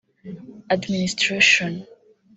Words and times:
administration 0.79 1.77